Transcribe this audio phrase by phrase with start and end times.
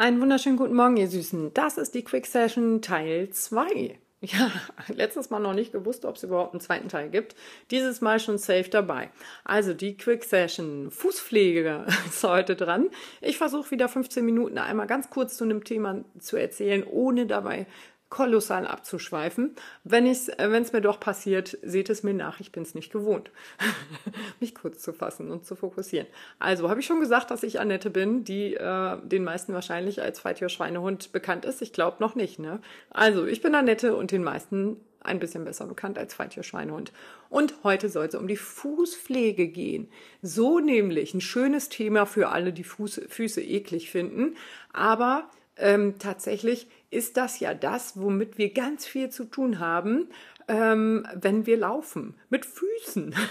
[0.00, 1.52] Einen wunderschönen guten Morgen, ihr Süßen.
[1.52, 3.98] Das ist die Quick Session Teil 2.
[4.22, 4.50] Ja,
[4.88, 7.34] letztes Mal noch nicht gewusst, ob es überhaupt einen zweiten Teil gibt.
[7.70, 9.10] Dieses Mal schon safe dabei.
[9.44, 12.88] Also die Quick Session Fußpflege ist heute dran.
[13.20, 17.66] Ich versuche wieder 15 Minuten einmal ganz kurz zu einem Thema zu erzählen, ohne dabei
[18.10, 19.54] kolossal abzuschweifen.
[19.84, 23.30] Wenn es äh, mir doch passiert, seht es mir nach, ich bin es nicht gewohnt,
[24.40, 26.06] mich kurz zu fassen und zu fokussieren.
[26.38, 30.20] Also habe ich schon gesagt, dass ich Annette bin, die äh, den meisten wahrscheinlich als
[30.20, 31.62] Feitjör-Schweinehund bekannt ist.
[31.62, 32.38] Ich glaube noch nicht.
[32.38, 32.60] Ne?
[32.90, 36.92] Also ich bin Annette und den meisten ein bisschen besser bekannt als Feitjör-Schweinehund.
[37.30, 39.88] Und heute soll es um die Fußpflege gehen.
[40.20, 44.36] So nämlich ein schönes Thema für alle, die Fuß, Füße eklig finden.
[44.72, 50.08] Aber ähm, tatsächlich ist das ja das, womit wir ganz viel zu tun haben,
[50.48, 52.14] ähm, wenn wir laufen.
[52.28, 53.14] Mit Füßen.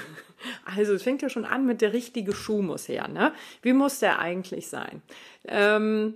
[0.63, 3.09] Also es fängt ja schon an mit der richtige Schuh muss her.
[3.09, 3.33] Ne?
[3.61, 5.01] Wie muss der eigentlich sein?
[5.45, 6.13] Ähm,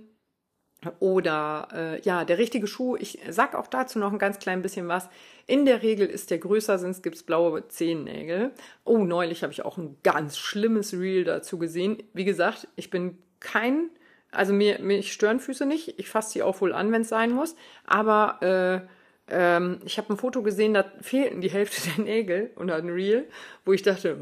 [0.98, 4.88] oder äh, ja, der richtige Schuh, ich sag auch dazu noch ein ganz klein bisschen
[4.88, 5.10] was.
[5.46, 8.52] In der Regel ist der größer, sonst gibt's blaue Zehennägel.
[8.84, 12.02] Oh, neulich habe ich auch ein ganz schlimmes Reel dazu gesehen.
[12.14, 13.90] Wie gesagt, ich bin kein
[14.34, 15.98] also mir, mich stören Füße nicht.
[15.98, 17.56] Ich fasse sie auch wohl an, wenn es sein muss.
[17.86, 18.86] Aber äh,
[19.28, 23.26] ähm, ich habe ein Foto gesehen, da fehlten die Hälfte der Nägel und ein Reel,
[23.64, 24.18] wo ich dachte,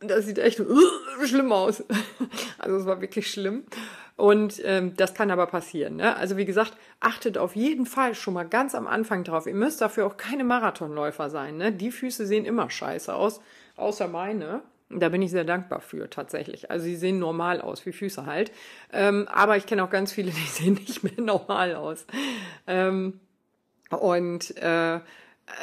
[0.00, 0.60] das sieht echt
[1.24, 1.84] schlimm aus.
[2.58, 3.64] Also es war wirklich schlimm.
[4.16, 5.96] Und ähm, das kann aber passieren.
[5.96, 6.14] Ne?
[6.14, 9.46] Also wie gesagt, achtet auf jeden Fall schon mal ganz am Anfang drauf.
[9.46, 11.56] Ihr müsst dafür auch keine Marathonläufer sein.
[11.56, 11.72] Ne?
[11.72, 13.40] Die Füße sehen immer scheiße aus,
[13.76, 14.62] außer meine.
[14.90, 16.70] Da bin ich sehr dankbar für, tatsächlich.
[16.70, 18.50] Also sie sehen normal aus, wie Füße halt.
[18.92, 22.06] Ähm, aber ich kenne auch ganz viele, die sehen nicht mehr normal aus.
[22.66, 23.20] Ähm,
[23.90, 25.00] und äh,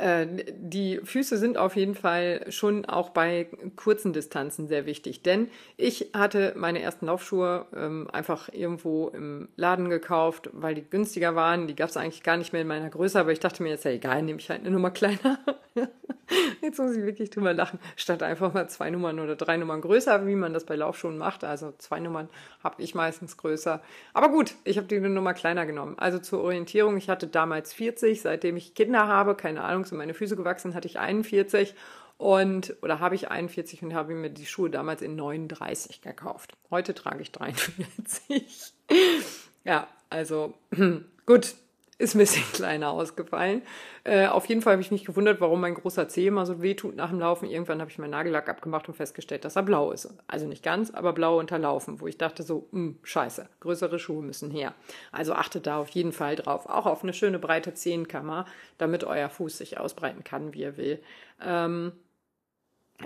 [0.01, 5.49] äh, die Füße sind auf jeden Fall schon auch bei kurzen Distanzen sehr wichtig, denn
[5.77, 11.67] ich hatte meine ersten Laufschuhe ähm, einfach irgendwo im Laden gekauft, weil die günstiger waren.
[11.67, 13.85] Die gab es eigentlich gar nicht mehr in meiner Größe, aber ich dachte mir jetzt,
[13.85, 15.39] ja egal, nehme ich halt eine Nummer kleiner.
[16.61, 20.25] jetzt muss ich wirklich drüber lachen, statt einfach mal zwei Nummern oder drei Nummern größer,
[20.27, 21.43] wie man das bei Laufschuhen macht.
[21.43, 22.29] Also zwei Nummern
[22.63, 23.81] habe ich meistens größer.
[24.13, 25.95] Aber gut, ich habe die Nummer kleiner genommen.
[25.97, 30.13] Also zur Orientierung, ich hatte damals 40, seitdem ich Kinder habe, keine Ahnung, sind meine
[30.13, 31.75] Füße gewachsen, hatte ich 41
[32.17, 36.53] und oder habe ich 41 und habe mir die Schuhe damals in 39 gekauft.
[36.71, 38.73] Heute trage ich 43.
[39.63, 40.55] ja, also
[41.25, 41.55] gut,
[41.97, 43.61] ist ein bisschen kleiner ausgefallen.
[44.03, 46.95] Äh, auf jeden Fall habe ich mich gewundert, warum mein großer Zeh immer so wehtut
[46.95, 47.49] nach dem Laufen.
[47.49, 50.13] Irgendwann habe ich meinen Nagellack abgemacht und festgestellt, dass er blau ist.
[50.27, 54.23] Also nicht ganz, aber blau unterlaufen, wo ich dachte so, mh, hm, scheiße, größere Schuhe
[54.23, 54.73] müssen her.
[55.11, 56.67] Also achtet da auf jeden Fall drauf.
[56.67, 58.45] Auch auf eine schöne breite Zehenkammer,
[58.77, 60.99] damit euer Fuß sich ausbreiten kann, wie er will.
[61.43, 61.93] Ähm,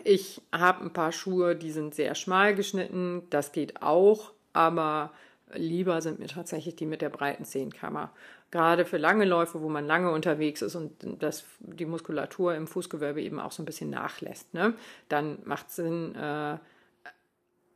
[0.03, 3.23] ich habe ein paar Schuhe, die sind sehr schmal geschnitten.
[3.29, 5.11] Das geht auch, aber
[5.53, 8.11] lieber sind mir tatsächlich die mit der breiten Zehenkammer
[8.51, 13.21] gerade für lange Läufe, wo man lange unterwegs ist und das, die Muskulatur im Fußgewölbe
[13.21, 14.73] eben auch so ein bisschen nachlässt, ne?
[15.09, 16.13] dann macht es Sinn.
[16.15, 16.57] Äh,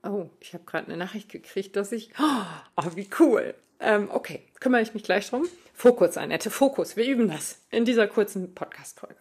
[0.04, 2.12] oh, ich habe gerade eine Nachricht gekriegt, dass ich.
[2.20, 3.56] Oh, wie cool.
[3.80, 5.46] Ähm, okay, kümmere ich mich gleich drum.
[5.74, 6.96] Fokus, Annette, Fokus.
[6.96, 9.18] Wir üben das in dieser kurzen Podcast-Folge.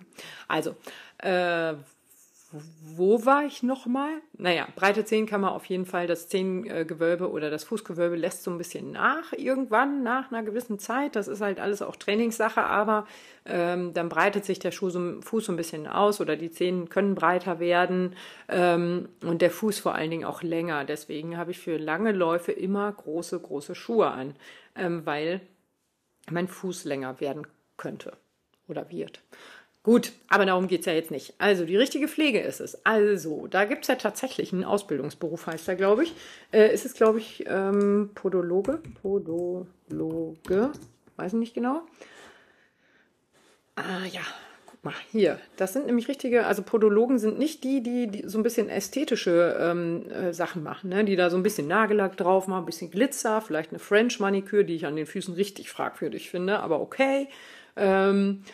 [0.47, 0.77] Also,
[1.19, 1.75] äh,
[2.97, 4.11] wo war ich nochmal?
[4.39, 6.07] Naja, breite Zehenkammer auf jeden Fall.
[6.07, 11.17] Das Zehengewölbe oder das Fußgewölbe lässt so ein bisschen nach irgendwann, nach einer gewissen Zeit.
[11.17, 13.07] Das ist halt alles auch Trainingssache, aber
[13.45, 16.89] ähm, dann breitet sich der Schuh so, Fuß so ein bisschen aus oder die Zehen
[16.89, 18.15] können breiter werden
[18.49, 20.85] ähm, und der Fuß vor allen Dingen auch länger.
[20.85, 24.37] Deswegen habe ich für lange Läufe immer große, große Schuhe an,
[24.77, 25.41] ähm, weil
[26.31, 28.13] mein Fuß länger werden könnte
[28.69, 29.23] oder wird.
[29.85, 31.35] Gut, aber darum geht's ja jetzt nicht.
[31.37, 32.87] Also, die richtige Pflege ist es.
[32.87, 36.15] Also, da gibt's ja tatsächlich einen Ausbildungsberuf, heißt er, glaube ich.
[36.53, 38.81] Äh, ist es, glaube ich, ähm, Podologe?
[39.03, 40.73] Podologe,
[41.17, 41.83] weiß ich nicht genau.
[43.77, 44.23] Ah ja,
[44.65, 45.39] guck mal, hier.
[45.59, 49.55] Das sind nämlich richtige, also Podologen sind nicht die, die, die so ein bisschen ästhetische
[49.61, 51.05] ähm, äh, Sachen machen, ne?
[51.05, 54.65] die da so ein bisschen Nagellack drauf machen, ein bisschen Glitzer, vielleicht eine French Maniküre,
[54.65, 57.29] die ich an den Füßen richtig fragwürdig finde, aber okay.
[57.77, 58.45] Ähm,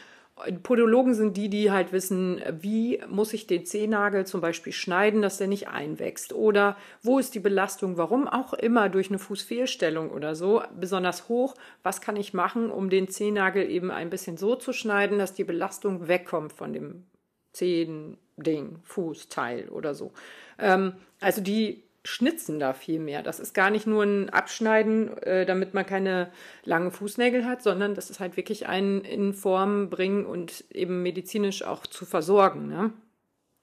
[0.62, 5.38] Podologen sind die, die halt wissen, wie muss ich den Zehennagel zum Beispiel schneiden, dass
[5.38, 6.32] der nicht einwächst?
[6.32, 8.88] Oder wo ist die Belastung, warum auch immer?
[8.88, 13.90] Durch eine Fußfehlstellung oder so besonders hoch, was kann ich machen, um den Zehennagel eben
[13.90, 17.04] ein bisschen so zu schneiden, dass die Belastung wegkommt von dem
[17.52, 20.12] Zehending, Fußteil oder so.
[20.58, 23.22] Ähm, also die schnitzen da viel mehr.
[23.22, 26.30] Das ist gar nicht nur ein Abschneiden, äh, damit man keine
[26.64, 31.62] langen Fußnägel hat, sondern das ist halt wirklich ein in Form bringen und eben medizinisch
[31.62, 32.68] auch zu versorgen.
[32.68, 32.92] Ne?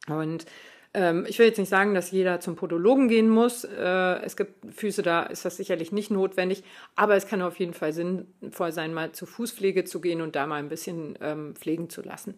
[0.07, 0.45] Und
[0.93, 3.65] Ähm, ich will jetzt nicht sagen, dass jeder zum Podologen gehen muss.
[3.65, 6.63] Äh, es gibt Füße, da ist das sicherlich nicht notwendig,
[6.95, 10.47] aber es kann auf jeden Fall sinnvoll sein, mal zur Fußpflege zu gehen und da
[10.47, 12.37] mal ein bisschen ähm, pflegen zu lassen.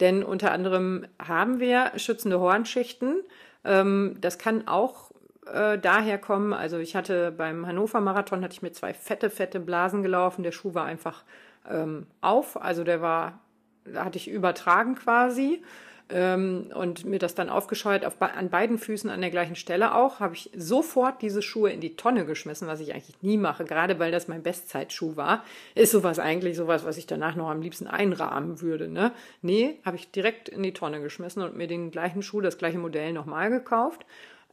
[0.00, 3.22] Denn unter anderem haben wir schützende Hornschichten.
[3.64, 5.12] Ähm, das kann auch
[5.46, 6.52] äh, daher kommen.
[6.52, 10.42] Also ich hatte beim Hannover Marathon hatte ich mir zwei fette, fette Blasen gelaufen.
[10.42, 11.24] Der Schuh war einfach
[11.68, 13.40] ähm, auf, also der war,
[13.84, 15.62] da hatte ich übertragen quasi
[16.10, 20.20] ähm, und mir das dann aufgescheuert auf, an beiden Füßen an der gleichen Stelle auch,
[20.20, 23.98] habe ich sofort diese Schuhe in die Tonne geschmissen, was ich eigentlich nie mache, gerade
[23.98, 25.44] weil das mein Bestzeitschuh war.
[25.74, 29.12] Ist sowas eigentlich sowas, was ich danach noch am liebsten einrahmen würde, ne?
[29.42, 32.78] Nee, habe ich direkt in die Tonne geschmissen und mir den gleichen Schuh, das gleiche
[32.78, 34.04] Modell nochmal gekauft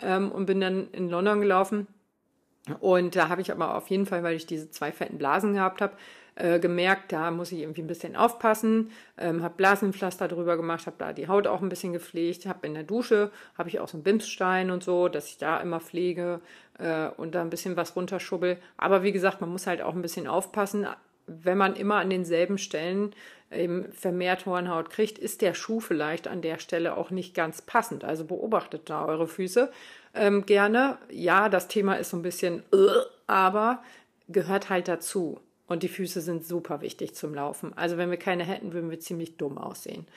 [0.01, 1.87] ähm, und bin dann in London gelaufen.
[2.79, 5.81] Und da habe ich aber auf jeden Fall, weil ich diese zwei fetten Blasen gehabt
[5.81, 5.93] habe,
[6.35, 10.97] äh, gemerkt, da muss ich irgendwie ein bisschen aufpassen, ähm, habe Blasenpflaster drüber gemacht, habe
[10.99, 13.97] da die Haut auch ein bisschen gepflegt, habe in der Dusche, habe ich auch so
[13.97, 16.41] einen Bimsstein und so, dass ich da immer pflege
[16.77, 18.57] äh, und da ein bisschen was runterschubbel.
[18.77, 20.85] Aber wie gesagt, man muss halt auch ein bisschen aufpassen,
[21.27, 23.13] wenn man immer an denselben Stellen
[23.51, 28.03] eben vermehrt Hornhaut kriegt, ist der Schuh vielleicht an der Stelle auch nicht ganz passend.
[28.03, 29.71] Also beobachtet da eure Füße
[30.13, 30.97] ähm, gerne.
[31.09, 32.87] Ja, das Thema ist so ein bisschen, äh,
[33.27, 33.83] aber
[34.27, 35.39] gehört halt dazu.
[35.67, 37.73] Und die Füße sind super wichtig zum Laufen.
[37.77, 40.07] Also wenn wir keine hätten, würden wir ziemlich dumm aussehen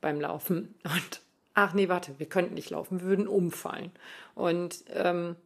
[0.00, 0.74] beim Laufen.
[0.84, 1.20] Und
[1.54, 3.90] ach nee, warte, wir könnten nicht laufen, wir würden umfallen.
[4.34, 5.36] Und ähm,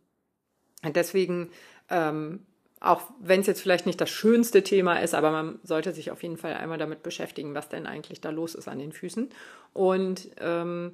[0.84, 1.50] deswegen,
[1.90, 2.44] ähm,
[2.84, 6.22] auch wenn es jetzt vielleicht nicht das schönste Thema ist, aber man sollte sich auf
[6.22, 9.30] jeden Fall einmal damit beschäftigen, was denn eigentlich da los ist an den Füßen.
[9.72, 10.92] Und ähm,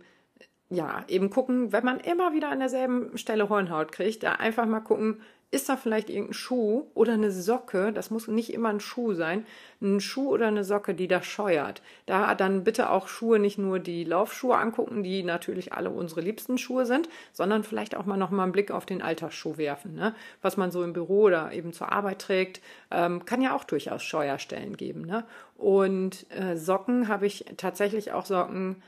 [0.68, 4.80] ja, eben gucken, wenn man immer wieder an derselben Stelle Hornhaut kriegt, da einfach mal
[4.80, 5.20] gucken,
[5.52, 9.44] ist da vielleicht irgendein Schuh oder eine Socke, das muss nicht immer ein Schuh sein,
[9.82, 11.82] ein Schuh oder eine Socke, die das scheuert.
[12.06, 16.56] Da dann bitte auch Schuhe nicht nur die Laufschuhe angucken, die natürlich alle unsere liebsten
[16.56, 20.14] Schuhe sind, sondern vielleicht auch mal noch mal einen Blick auf den Alltagsschuh werfen, ne?
[20.40, 22.60] was man so im Büro oder eben zur Arbeit trägt,
[22.92, 25.02] ähm, kann ja auch durchaus Scheuerstellen geben.
[25.02, 25.24] Ne?
[25.56, 28.82] Und äh, Socken habe ich tatsächlich auch Socken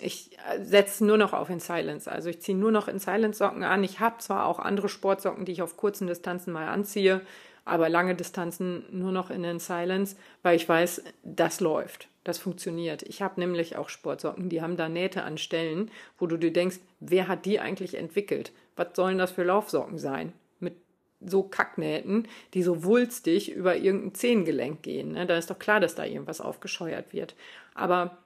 [0.00, 2.10] ich äh, setze nur noch auf in Silence.
[2.10, 3.82] Also ich ziehe nur noch in Silence Socken an.
[3.82, 7.22] Ich habe zwar auch andere Sportsocken, die ich auf kurzen Distanzen mal anziehe,
[7.64, 12.08] aber lange Distanzen nur noch in den Silence, weil ich weiß, das läuft.
[12.24, 13.02] Das funktioniert.
[13.04, 16.78] Ich habe nämlich auch Sportsocken, die haben da Nähte an Stellen, wo du dir denkst,
[17.00, 18.52] wer hat die eigentlich entwickelt?
[18.76, 20.34] Was sollen das für Laufsocken sein?
[20.60, 20.74] Mit
[21.22, 25.12] so Kacknähten, die so wulstig über irgendein Zehengelenk gehen.
[25.12, 25.24] Ne?
[25.24, 27.34] Da ist doch klar, dass da irgendwas aufgescheuert wird.
[27.74, 28.18] Aber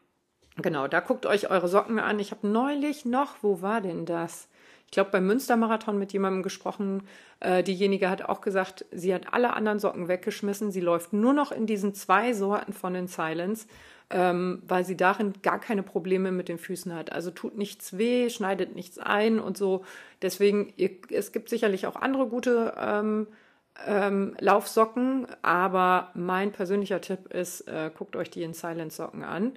[0.56, 2.18] Genau, da guckt euch eure Socken an.
[2.18, 4.48] Ich habe neulich noch, wo war denn das?
[4.86, 7.04] Ich glaube, beim Münstermarathon mit jemandem gesprochen.
[7.40, 10.70] Äh, diejenige hat auch gesagt, sie hat alle anderen Socken weggeschmissen.
[10.70, 13.66] Sie läuft nur noch in diesen zwei Sorten von den Silence,
[14.10, 17.10] ähm, weil sie darin gar keine Probleme mit den Füßen hat.
[17.10, 19.86] Also tut nichts weh, schneidet nichts ein und so.
[20.20, 23.28] Deswegen, ihr, es gibt sicherlich auch andere gute ähm,
[23.86, 29.54] ähm, Laufsocken, aber mein persönlicher Tipp ist, äh, guckt euch die in Silence Socken an.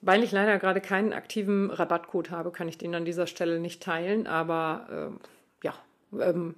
[0.00, 3.82] Weil ich leider gerade keinen aktiven Rabattcode habe, kann ich den an dieser Stelle nicht
[3.82, 5.20] teilen, aber ähm,
[5.62, 5.74] ja,
[6.20, 6.54] ähm,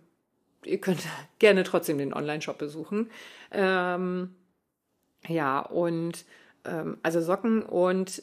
[0.65, 1.01] ihr könnt
[1.39, 3.11] gerne trotzdem den Online-Shop besuchen.
[3.51, 4.35] Ähm,
[5.27, 6.25] ja, und
[6.65, 8.23] ähm, also Socken und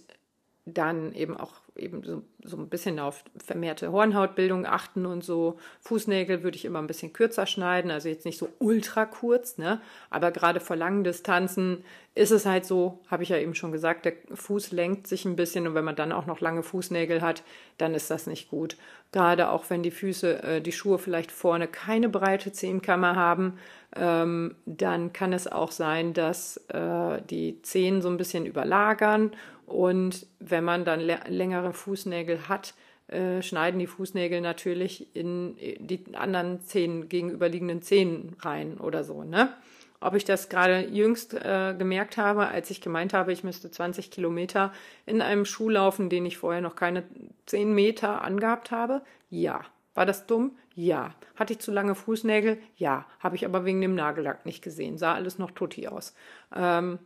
[0.65, 5.57] dann eben auch eben so, so ein bisschen auf vermehrte Hornhautbildung achten und so.
[5.81, 9.81] Fußnägel würde ich immer ein bisschen kürzer schneiden, also jetzt nicht so ultra kurz, ne?
[10.09, 14.05] Aber gerade vor langen Distanzen ist es halt so, habe ich ja eben schon gesagt,
[14.05, 17.43] der Fuß lenkt sich ein bisschen und wenn man dann auch noch lange Fußnägel hat,
[17.77, 18.77] dann ist das nicht gut.
[19.11, 23.57] Gerade auch wenn die Füße, äh, die Schuhe vielleicht vorne keine breite Zehenkammer haben,
[23.95, 29.31] ähm, dann kann es auch sein, dass äh, die Zehen so ein bisschen überlagern
[29.67, 32.73] und wenn man dann längere Fußnägel hat,
[33.07, 39.23] äh, schneiden die Fußnägel natürlich in die anderen Zehen, gegenüberliegenden Zehen rein oder so.
[39.23, 39.53] Ne?
[39.99, 44.11] Ob ich das gerade jüngst äh, gemerkt habe, als ich gemeint habe, ich müsste 20
[44.11, 44.71] Kilometer
[45.05, 47.03] in einem Schuh laufen, den ich vorher noch keine
[47.47, 49.01] 10 Meter angehabt habe?
[49.29, 49.61] Ja.
[49.95, 50.55] War das dumm?
[50.75, 51.15] Ja.
[51.35, 52.59] Hatte ich zu lange Fußnägel?
[52.75, 53.07] Ja.
[53.19, 54.99] Habe ich aber wegen dem Nagellack nicht gesehen.
[54.99, 56.13] Sah alles noch tutti aus.
[56.55, 56.99] Ähm,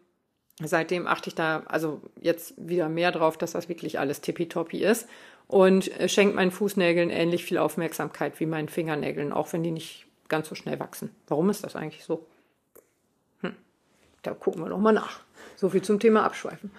[0.64, 5.08] seitdem achte ich da also jetzt wieder mehr drauf, dass das wirklich alles tippitoppi ist
[5.48, 10.08] und äh, schenkt meinen Fußnägeln ähnlich viel Aufmerksamkeit wie meinen Fingernägeln, auch wenn die nicht
[10.30, 11.14] ganz so schnell wachsen.
[11.28, 12.26] Warum ist das eigentlich so?
[13.42, 13.56] Hm.
[14.24, 15.20] Da gucken wir noch mal nach.
[15.56, 16.72] So viel zum Thema Abschweifen.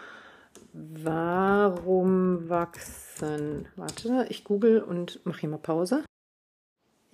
[0.72, 3.68] Warum wachsen?
[3.76, 6.02] Warte, ich google und mache hier mal Pause.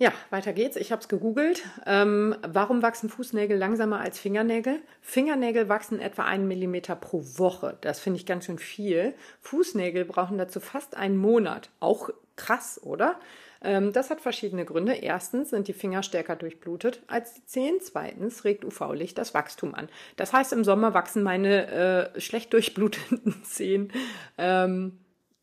[0.01, 0.77] Ja, weiter geht's.
[0.77, 1.61] Ich habe es gegoogelt.
[1.85, 4.79] Ähm, warum wachsen Fußnägel langsamer als Fingernägel?
[5.01, 7.77] Fingernägel wachsen etwa einen Millimeter pro Woche.
[7.81, 9.13] Das finde ich ganz schön viel.
[9.41, 11.69] Fußnägel brauchen dazu fast einen Monat.
[11.81, 13.19] Auch krass, oder?
[13.61, 14.93] Ähm, das hat verschiedene Gründe.
[14.93, 17.79] Erstens sind die Finger stärker durchblutet als die Zehen.
[17.81, 19.89] Zweitens regt UV-Licht das Wachstum an.
[20.15, 23.91] Das heißt, im Sommer wachsen meine äh, schlecht durchbluteten Zehen
[24.37, 24.97] ähm,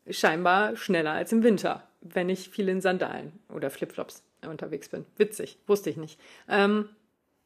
[0.09, 5.05] scheinbar schneller als im Winter, wenn ich viel in Sandalen oder Flipflops unterwegs bin.
[5.17, 6.21] Witzig, wusste ich nicht.
[6.49, 6.89] Ähm,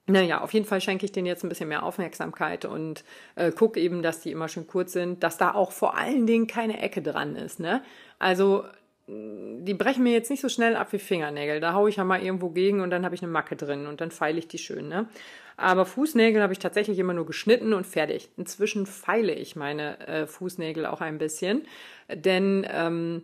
[0.07, 3.04] naja, auf jeden Fall schenke ich denen jetzt ein bisschen mehr Aufmerksamkeit und
[3.37, 6.47] äh, gucke eben, dass die immer schön kurz sind, dass da auch vor allen Dingen
[6.47, 7.61] keine Ecke dran ist.
[7.61, 7.83] Ne?
[8.19, 8.64] Also
[9.11, 11.61] die brechen mir jetzt nicht so schnell ab wie Fingernägel.
[11.61, 14.00] Da haue ich ja mal irgendwo gegen und dann habe ich eine Macke drin und
[14.00, 14.88] dann feile ich die schön.
[14.88, 15.09] Ne?
[15.57, 18.30] Aber Fußnägel habe ich tatsächlich immer nur geschnitten und fertig.
[18.37, 21.66] Inzwischen feile ich meine äh, Fußnägel auch ein bisschen,
[22.09, 23.23] denn ähm,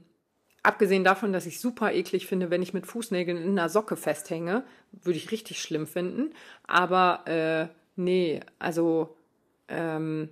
[0.66, 4.64] Abgesehen davon, dass ich super eklig finde, wenn ich mit Fußnägeln in einer Socke festhänge,
[4.90, 6.34] würde ich richtig schlimm finden.
[6.66, 9.16] Aber äh, nee, also
[9.68, 10.28] ähm,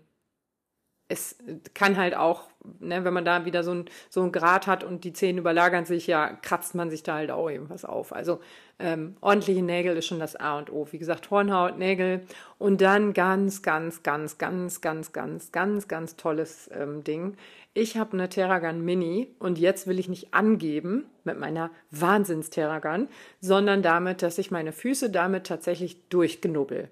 [1.09, 1.37] es
[1.75, 2.49] kann halt auch,
[2.81, 5.85] ne, wenn man da wieder so ein, so ein Grad hat und die Zähne überlagern
[5.85, 8.13] sich, ja, kratzt man sich da halt auch irgendwas auf.
[8.13, 8.41] Also
[8.79, 10.89] ähm, ordentliche Nägel ist schon das A und O.
[10.91, 12.23] Wie gesagt, Hornhaut, Nägel
[12.59, 17.37] und dann ganz, ganz, ganz, ganz, ganz, ganz, ganz, ganz tolles ähm, Ding
[17.75, 23.09] ich habe eine Terragun Mini und jetzt will ich nicht angeben mit meiner Wahnsinns-Terragun,
[23.41, 26.89] sondern damit, dass ich meine Füße damit tatsächlich durchgenubbel.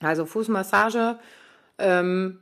[0.00, 1.18] Also Fußmassage
[1.78, 2.40] ähm,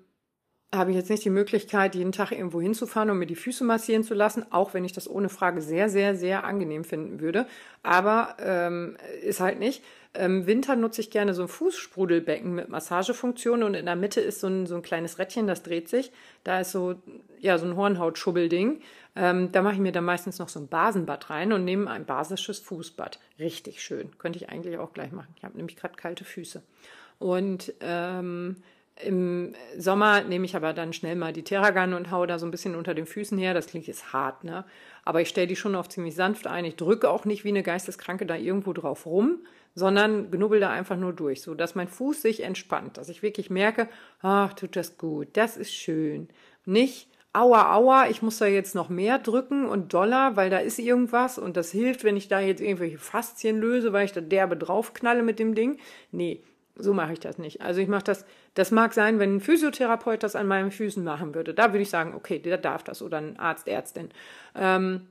[0.73, 4.05] habe ich jetzt nicht die Möglichkeit, jeden Tag irgendwo hinzufahren und mir die Füße massieren
[4.05, 7.47] zu lassen, auch wenn ich das ohne Frage sehr, sehr, sehr angenehm finden würde.
[7.83, 9.83] Aber ähm, ist halt nicht.
[10.13, 14.41] Im Winter nutze ich gerne so ein Fußsprudelbecken mit Massagefunktion und in der Mitte ist
[14.41, 16.13] so ein, so ein kleines Rädchen, das dreht sich.
[16.45, 16.97] Da ist so,
[17.39, 18.81] ja, so ein Hornhautschubelding.
[19.17, 22.07] Ähm, da mache ich mir dann meistens noch so ein Basenbad rein und nehme ein
[22.07, 23.19] basisches Fußbad.
[23.41, 24.17] Richtig schön.
[24.19, 25.35] Könnte ich eigentlich auch gleich machen.
[25.37, 26.63] Ich habe nämlich gerade kalte Füße.
[27.19, 28.57] Und ähm,
[28.97, 32.51] im Sommer nehme ich aber dann schnell mal die Terragun und haue da so ein
[32.51, 33.55] bisschen unter den Füßen her.
[33.55, 34.65] Das klingt jetzt hart, ne?
[35.05, 36.65] Aber ich stelle die schon auf ziemlich sanft ein.
[36.65, 39.39] Ich drücke auch nicht wie eine Geisteskranke da irgendwo drauf rum,
[39.75, 43.51] sondern knubbel da einfach nur durch, so dass mein Fuß sich entspannt, dass ich wirklich
[43.51, 43.89] merke,
[44.21, 46.29] ach, tut das gut, das ist schön.
[46.67, 50.79] Nicht, aua, aua, ich muss da jetzt noch mehr drücken und doller, weil da ist
[50.79, 54.57] irgendwas und das hilft, wenn ich da jetzt irgendwelche Faszien löse, weil ich da derbe
[54.57, 55.79] draufknalle mit dem Ding.
[56.11, 56.43] Nee,
[56.81, 57.63] so mache ich das nicht.
[57.63, 61.35] Also ich mache das, das mag sein, wenn ein Physiotherapeut das an meinen Füßen machen
[61.35, 61.55] würde.
[61.55, 64.11] Da würde ich sagen, okay, der darf das oder ein Arzt, Ärztin.
[64.55, 65.09] Ähm,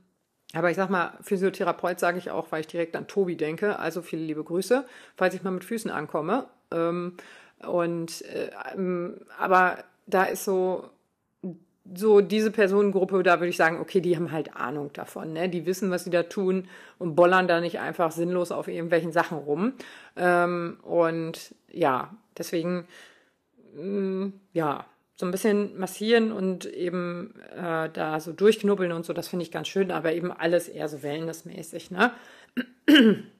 [0.53, 3.77] aber ich sag mal, Physiotherapeut sage ich auch, weil ich direkt an Tobi denke.
[3.77, 4.85] Also viele liebe Grüße,
[5.15, 6.47] falls ich mal mit Füßen ankomme.
[6.71, 7.17] Ähm,
[7.65, 10.89] und äh, ähm, aber da ist so
[11.95, 15.50] so diese Personengruppe, da würde ich sagen, okay, die haben halt Ahnung davon, ne?
[15.50, 16.67] Die wissen, was sie da tun
[16.98, 19.74] und bollern da nicht einfach sinnlos auf irgendwelchen Sachen rum.
[20.15, 22.88] Ähm, und ja, deswegen,
[23.75, 29.12] mh, mm, ja, so ein bisschen massieren und eben äh, da so durchknubbeln und so,
[29.12, 32.12] das finde ich ganz schön, aber eben alles eher so wellnessmäßig, ne?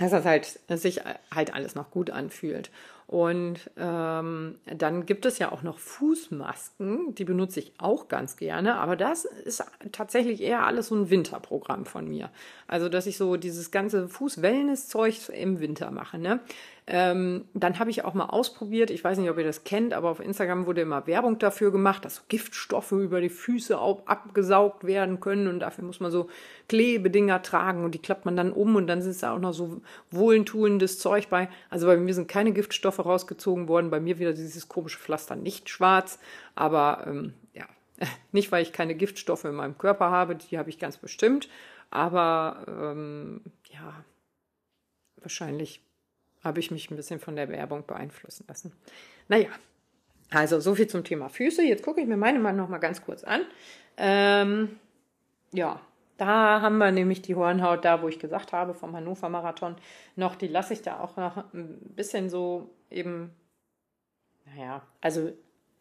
[0.00, 1.02] Dass das halt sich
[1.32, 2.70] halt alles noch gut anfühlt.
[3.06, 8.76] Und ähm, dann gibt es ja auch noch Fußmasken, die benutze ich auch ganz gerne,
[8.76, 12.30] aber das ist tatsächlich eher alles so ein Winterprogramm von mir.
[12.68, 16.18] Also, dass ich so dieses ganze Fuß-Wellness-Zeug im Winter mache.
[16.18, 16.38] Ne?
[16.92, 20.10] Ähm, dann habe ich auch mal ausprobiert, ich weiß nicht, ob ihr das kennt, aber
[20.10, 25.20] auf Instagram wurde immer Werbung dafür gemacht, dass so Giftstoffe über die Füße abgesaugt werden
[25.20, 26.28] können und dafür muss man so
[26.68, 29.82] Klebedinger tragen und die klappt man dann um und dann ist da auch noch so
[30.10, 31.48] wohlentuendes Zeug bei.
[31.68, 35.68] Also bei mir sind keine Giftstoffe rausgezogen worden, bei mir wieder dieses komische Pflaster nicht
[35.68, 36.18] schwarz,
[36.56, 37.66] aber ähm, ja,
[38.32, 41.48] nicht weil ich keine Giftstoffe in meinem Körper habe, die habe ich ganz bestimmt,
[41.92, 43.42] aber ähm,
[43.72, 44.04] ja,
[45.18, 45.82] wahrscheinlich
[46.42, 48.72] habe ich mich ein bisschen von der Werbung beeinflussen lassen.
[49.28, 49.48] Naja,
[50.30, 51.62] also so viel zum Thema Füße.
[51.62, 53.42] Jetzt gucke ich mir meine Mann noch mal ganz kurz an.
[53.96, 54.78] Ähm,
[55.52, 55.80] ja,
[56.16, 59.76] da haben wir nämlich die Hornhaut, da wo ich gesagt habe, vom Hannover Marathon
[60.16, 63.34] noch, die lasse ich da auch noch ein bisschen so eben,
[64.44, 65.32] naja, also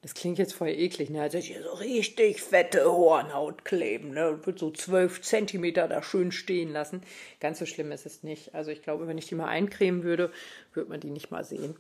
[0.02, 1.22] das klingt jetzt voll eklig, ne?
[1.22, 4.40] Also hier so richtig fette Hornhaut kleben, ne?
[4.46, 7.02] Wird so zwölf Zentimeter da schön stehen lassen.
[7.42, 8.56] Ganz so schlimm ist es nicht.
[8.56, 10.32] Also ich glaube, wenn ich die mal eincremen würde,
[10.74, 11.76] würde man die nicht mal sehen.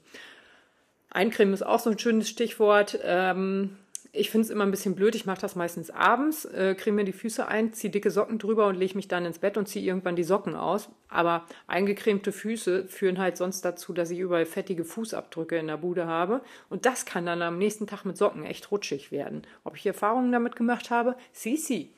[1.09, 2.99] Eincremen ist auch so ein schönes Stichwort.
[3.03, 3.77] Ähm,
[4.11, 5.15] ich finde es immer ein bisschen blöd.
[5.15, 8.67] Ich mache das meistens abends, äh, creme mir die Füße ein, ziehe dicke Socken drüber
[8.67, 10.89] und lege mich dann ins Bett und ziehe irgendwann die Socken aus.
[11.09, 16.07] Aber eingecremte Füße führen halt sonst dazu, dass ich überall fettige Fußabdrücke in der Bude
[16.07, 16.41] habe.
[16.69, 19.43] Und das kann dann am nächsten Tag mit Socken echt rutschig werden.
[19.63, 21.15] Ob ich Erfahrungen damit gemacht habe?
[21.31, 21.93] Sisi.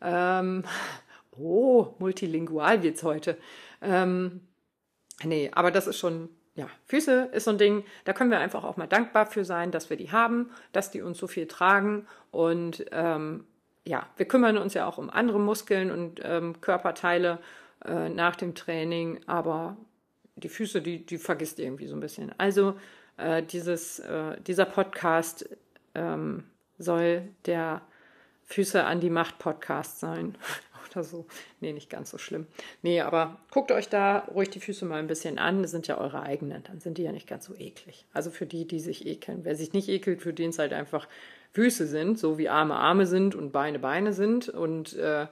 [0.00, 0.64] Ähm,
[1.38, 3.38] Oh, multilingual wird's heute.
[3.80, 4.42] Ähm,
[5.24, 8.64] nee, aber das ist schon, ja, Füße ist so ein Ding, da können wir einfach
[8.64, 12.06] auch mal dankbar für sein, dass wir die haben, dass die uns so viel tragen
[12.30, 13.46] und ähm,
[13.84, 17.38] ja, wir kümmern uns ja auch um andere Muskeln und ähm, Körperteile
[17.84, 19.76] äh, nach dem Training, aber
[20.36, 22.32] die Füße, die, die vergisst irgendwie so ein bisschen.
[22.38, 22.76] Also
[23.16, 25.48] äh, dieses, äh, dieser Podcast
[25.94, 26.44] ähm,
[26.78, 27.82] soll der
[28.44, 30.36] Füße an die Macht Podcast sein.
[30.94, 31.26] Oder so.
[31.60, 32.46] Nee, nicht ganz so schlimm.
[32.82, 35.62] Nee, aber guckt euch da ruhig die Füße mal ein bisschen an.
[35.62, 36.62] Das sind ja eure eigenen.
[36.64, 38.04] Dann sind die ja nicht ganz so eklig.
[38.12, 39.44] Also für die, die sich ekeln.
[39.44, 41.08] Wer sich nicht ekelt, für den es halt einfach
[41.52, 44.48] Füße sind, so wie Arme Arme sind und Beine Beine sind.
[44.48, 45.26] Und äh,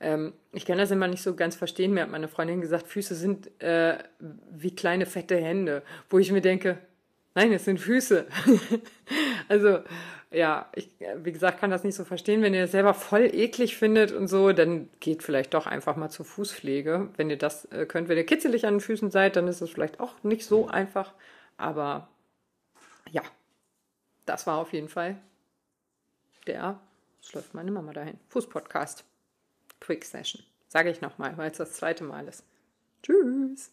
[0.00, 1.94] ähm, ich kann das immer nicht so ganz verstehen.
[1.94, 3.98] Mir hat meine Freundin gesagt, Füße sind äh,
[4.50, 6.78] wie kleine fette Hände, wo ich mir denke,
[7.34, 8.26] nein, es sind Füße.
[9.48, 9.80] also
[10.32, 12.42] ja, ich, wie gesagt, kann das nicht so verstehen.
[12.42, 16.10] Wenn ihr das selber voll eklig findet und so, dann geht vielleicht doch einfach mal
[16.10, 17.08] zur Fußpflege.
[17.16, 19.70] Wenn ihr das äh, könnt, wenn ihr kitzelig an den Füßen seid, dann ist es
[19.70, 21.12] vielleicht auch nicht so einfach.
[21.56, 22.08] Aber
[23.10, 23.22] ja,
[24.26, 25.16] das war auf jeden Fall
[26.46, 26.80] der,
[27.20, 29.04] es läuft meine Mama dahin, Fußpodcast.
[29.80, 30.44] Quick Session.
[30.68, 32.44] Sage ich nochmal, weil es das zweite Mal ist.
[33.02, 33.72] Tschüss.